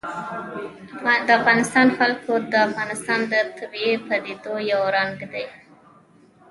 [1.25, 5.45] د افغانستان جلکو د افغانستان د طبیعي پدیدو یو رنګ دی.